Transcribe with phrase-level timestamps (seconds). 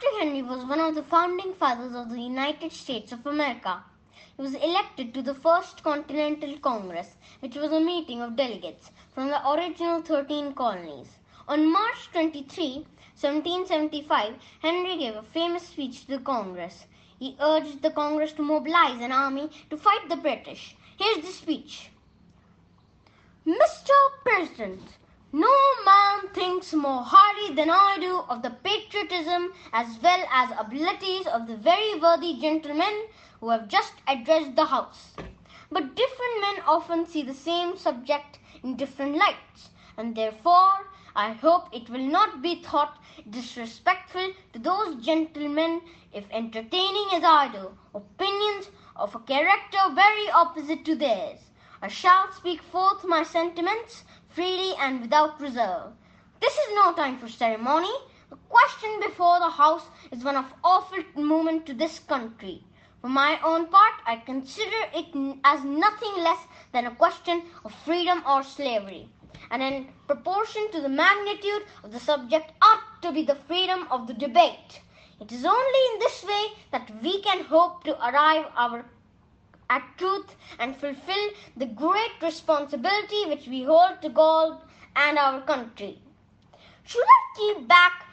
[0.00, 0.18] Dr.
[0.20, 3.82] Henry was one of the founding fathers of the United States of America.
[4.36, 9.26] He was elected to the First Continental Congress, which was a meeting of delegates from
[9.26, 11.08] the original 13 colonies.
[11.48, 12.86] On March 23,
[13.20, 16.86] 1775, Henry gave a famous speech to the Congress.
[17.18, 20.76] He urged the Congress to mobilize an army to fight the British.
[20.96, 21.90] Here's the speech
[23.44, 23.96] Mr.
[24.22, 24.80] President,
[25.32, 25.54] no
[25.84, 31.46] man thinks more highly than I do of the patriotism as well as abilities of
[31.46, 35.12] the very worthy gentlemen who have just addressed the House.
[35.70, 41.74] But different men often see the same subject in different lights, and therefore I hope
[41.74, 45.82] it will not be thought disrespectful to those gentlemen
[46.14, 51.47] if entertaining as I do opinions of a character very opposite to theirs.
[51.80, 55.92] I shall speak forth my sentiments freely and without reserve.
[56.40, 57.92] This is no time for ceremony.
[58.30, 62.64] The question before the House is one of awful moment to this country.
[63.00, 66.40] For my own part, I consider it as nothing less
[66.72, 69.08] than a question of freedom or slavery,
[69.52, 74.08] and in proportion to the magnitude of the subject ought to be the freedom of
[74.08, 74.80] the debate.
[75.20, 78.84] It is only in this way that we can hope to arrive our
[79.70, 84.60] at truth and fulfill the great responsibility which we hold to God
[84.96, 86.00] and our country.
[86.84, 88.06] Should I keep back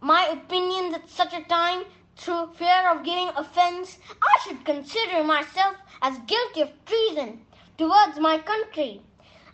[0.00, 1.84] my opinions at such a time
[2.16, 3.98] through fear of giving offense?
[4.20, 7.46] I should consider myself as guilty of treason
[7.78, 9.00] towards my country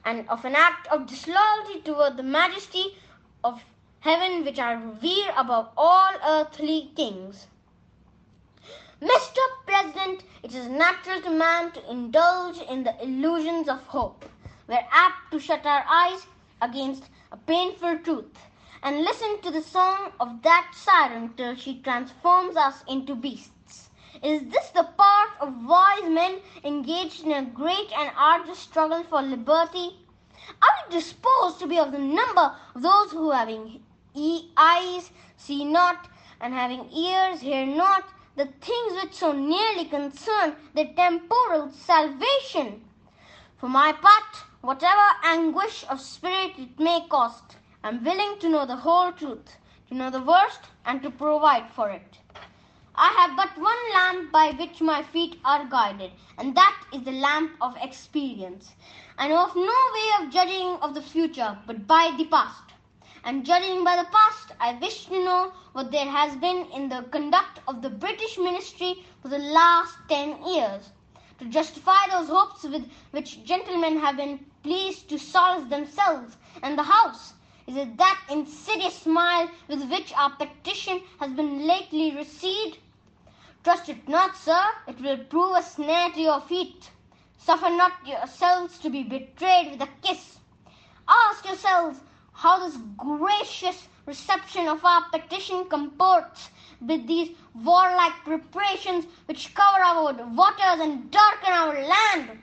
[0.05, 2.97] and of an act of disloyalty toward the majesty
[3.45, 3.63] of
[4.01, 7.47] heaven which I revere above all earthly things.
[9.01, 9.39] Mr.
[9.65, 14.25] President, it is natural to man to indulge in the illusions of hope.
[14.67, 16.27] We're apt to shut our eyes
[16.61, 18.37] against a painful truth
[18.83, 23.91] and listen to the song of that siren till she transforms us into beasts.
[24.21, 29.23] Is this the part of wise men engaged in a great and arduous struggle for
[29.23, 29.97] liberty?
[30.61, 33.81] Are we disposed to be of the number of those who having
[34.15, 36.09] e- eyes see not
[36.41, 38.05] and having ears hear not?
[38.39, 42.81] The things which so nearly concern their temporal salvation.
[43.57, 48.65] For my part, whatever anguish of spirit it may cost, I am willing to know
[48.65, 49.57] the whole truth,
[49.89, 52.19] to know the worst, and to provide for it.
[52.95, 57.13] I have but one lamp by which my feet are guided, and that is the
[57.13, 58.71] lamp of experience.
[59.19, 62.68] I know of no way of judging of the future but by the past
[63.29, 67.03] and judging by the past, I wish to know what there has been in the
[67.11, 70.89] conduct of the British ministry for the last ten years,
[71.39, 76.83] to justify those hopes with which gentlemen have been pleased to solace themselves and the
[76.83, 77.35] House.
[77.67, 82.79] Is it that insidious smile with which our petition has been lately received?
[83.63, 86.91] Trust it not, sir, it will prove a snare to your feet.
[87.37, 90.39] Suffer not yourselves to be betrayed with a kiss.
[91.07, 91.99] Ask yourselves
[92.39, 96.51] how this gracious reception of our petition comports
[96.81, 97.31] with these
[97.65, 102.39] warlike preparations which cover our waters and darken our land.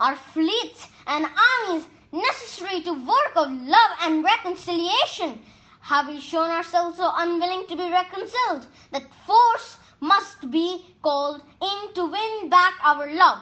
[0.00, 5.38] Our fleets and armies necessary to work of love and reconciliation.
[5.80, 11.92] Have we shown ourselves so unwilling to be reconciled that force must be called in
[11.92, 13.38] to win back our love?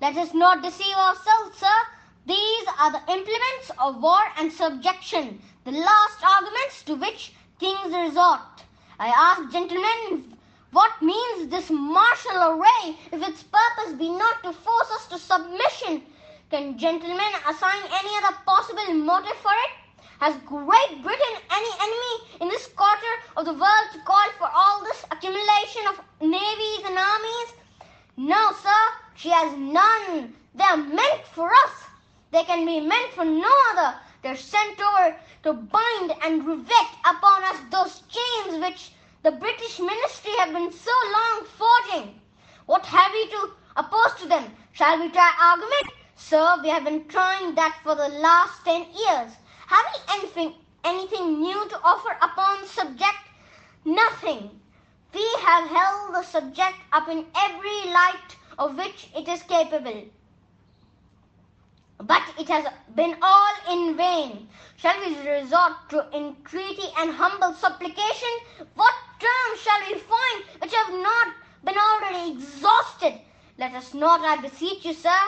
[0.00, 1.78] Let us not deceive ourselves, sir.
[2.24, 8.62] These are the implements of war and subjection, the last arguments to which kings resort.
[9.00, 10.38] I ask, gentlemen,
[10.70, 16.02] what means this martial array if its purpose be not to force us to submission?
[16.50, 20.04] Can gentlemen assign any other possible motive for it?
[20.20, 24.84] Has Great Britain any enemy in this quarter of the world to call for all
[24.84, 27.54] this accumulation of navies and armies?
[28.16, 28.82] No, sir,
[29.16, 30.34] she has none.
[30.54, 31.81] They are meant for us.
[32.42, 33.94] They can be meant for no other.
[34.20, 38.90] They're sent over to bind and rivet upon us those chains which
[39.22, 42.20] the British ministry have been so long forging.
[42.66, 44.56] What have we to oppose to them?
[44.72, 45.92] Shall we try argument?
[46.16, 49.30] Sir, we have been trying that for the last ten years.
[49.68, 53.22] Have we anything, anything new to offer upon the subject?
[53.84, 54.50] Nothing.
[55.14, 60.06] We have held the subject up in every light of which it is capable.
[62.06, 62.66] But it has
[62.96, 64.48] been all in vain.
[64.76, 68.34] Shall we resort to entreaty and humble supplication?
[68.74, 71.34] What terms shall we find which have not
[71.64, 73.20] been already exhausted?
[73.58, 75.20] Let us not, I beseech you, sir,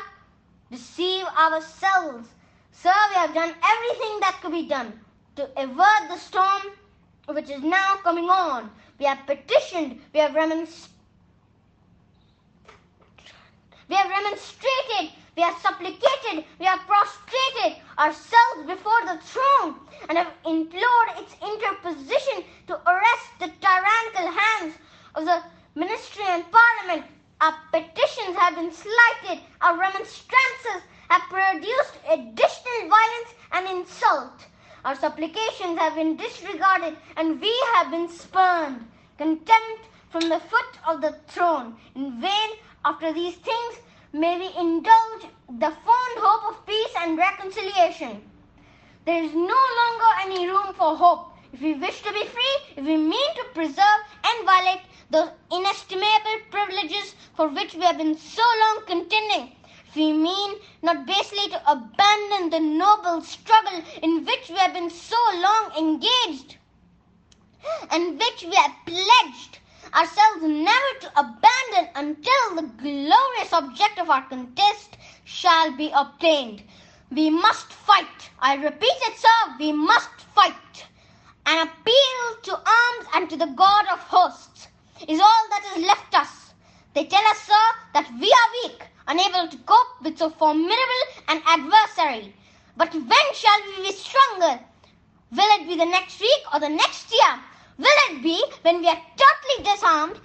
[0.71, 2.29] deceive ourselves.
[2.73, 4.93] Sir, we have done everything that could be done
[5.37, 6.63] to avert the storm
[7.29, 8.71] which is now coming on.
[8.99, 10.91] We have petitioned, we have remonstrated,
[13.89, 19.75] we have remonstrated, we have supplicated, we have prostrated ourselves before the throne
[20.09, 24.75] and have implored its interposition to arrest the tyrannical hands
[25.15, 25.43] of the
[25.75, 27.11] ministry and parliament.
[27.41, 34.47] Our petitions have been slighted, our remonstrances have produced additional violence and insult.
[34.85, 38.87] Our supplications have been disregarded and we have been spurned.
[39.19, 41.77] Contempt from the foot of the throne.
[41.95, 42.51] In vain,
[42.85, 43.79] after these things,
[44.15, 45.25] may we indulge
[45.59, 48.23] the fond hope of peace and reconciliation.
[49.07, 51.33] There is no longer any room for hope.
[51.53, 56.39] If we wish to be free, if we mean to preserve and violate those inestimable
[56.53, 59.53] privileges for which we have been so long contending,
[59.97, 65.17] we mean not basely to abandon the noble struggle in which we have been so
[65.35, 66.57] long engaged
[67.91, 69.59] and which we have pledged
[69.95, 76.63] ourselves never to abandon until the glorious object of our contest shall be obtained.
[77.11, 78.31] We must fight.
[78.41, 80.87] I repeat it, sir, we must fight.
[81.47, 84.69] An appeal to arms and to the God of hosts
[85.09, 86.53] is all that is left us.
[86.95, 91.43] They tell us, sir, that we are weak unable to cope with so formidable an
[91.47, 92.35] adversary.
[92.77, 94.61] But when shall we be stronger?
[95.31, 97.41] Will it be the next week or the next year?
[97.79, 100.21] Will it be when we are totally disarmed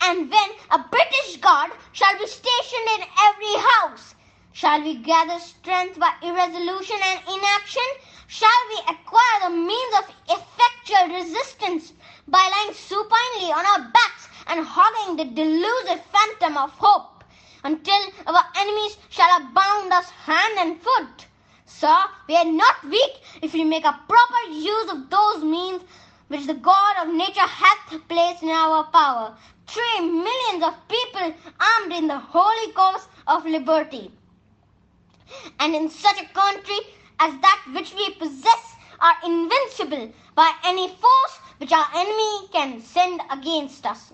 [0.00, 4.14] and when a British guard shall be stationed in every house?
[4.52, 7.88] Shall we gather strength by irresolution and inaction?
[8.26, 11.92] Shall we acquire the means of effectual resistance
[12.26, 17.18] by lying supinely on our backs and hogging the delusive phantom of hope?
[17.64, 21.26] until our enemies shall have bound us hand and foot.
[21.66, 21.96] Sir,
[22.28, 25.82] we are not weak if we make a proper use of those means
[26.28, 29.36] which the God of nature hath placed in our power.
[29.66, 34.10] Three millions of people armed in the holy cause of liberty.
[35.60, 36.78] And in such a country
[37.20, 43.20] as that which we possess are invincible by any force which our enemy can send
[43.30, 44.12] against us.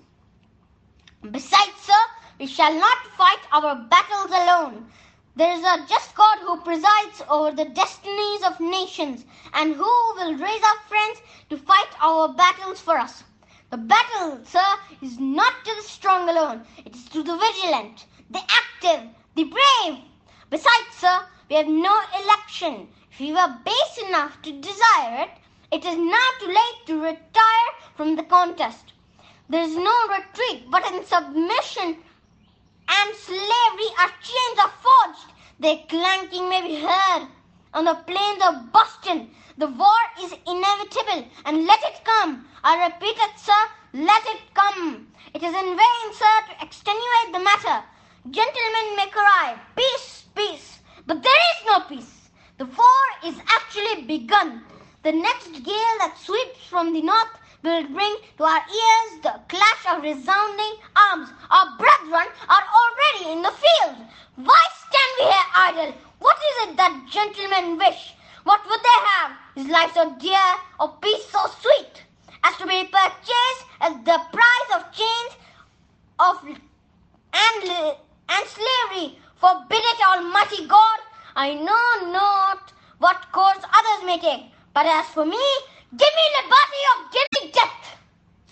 [1.31, 1.93] Besides, sir,
[2.39, 4.87] we shall not fight our battles alone.
[5.37, 10.33] There is a just God who presides over the destinies of nations and who will
[10.35, 13.25] raise up friends to fight our battles for us.
[13.69, 14.63] The battle, sir,
[15.01, 19.99] is not to the strong alone, it is to the vigilant, the active, the brave.
[20.49, 21.93] Besides, sir, we have no
[22.23, 22.87] election.
[23.11, 25.31] If we were base enough to desire it,
[25.69, 28.93] it is now too late to retire from the contest.
[29.49, 31.97] There is no retreat but in submission
[32.87, 35.33] and slavery our chains are forged.
[35.59, 37.27] Their clanking may be heard
[37.73, 39.29] on the plains of Boston.
[39.57, 42.45] The war is inevitable and let it come.
[42.63, 43.61] I repeat it, sir,
[43.93, 45.07] let it come.
[45.33, 47.83] It is in vain, sir, to extenuate the matter.
[48.31, 52.29] Gentlemen may cry, peace, peace, but there is no peace.
[52.57, 54.63] The war is actually begun.
[55.03, 59.83] The next gale that sweeps from the north will bring to our ears the clash
[59.89, 61.29] of resounding arms.
[61.49, 63.97] Our brethren are already in the field.
[64.35, 65.93] Why stand we here idle?
[66.19, 68.13] What is it that gentlemen wish?
[68.43, 69.31] What would they have?
[69.55, 70.47] Is life so dear
[70.79, 72.03] or peace so sweet
[72.43, 75.33] as to be purchased at the price of chains
[76.19, 77.95] of and,
[78.29, 79.17] and slavery?
[79.37, 80.99] Forbid it, Almighty God.
[81.35, 85.43] I know not what course others may take, but as for me,
[85.97, 87.74] Give me the body of me death.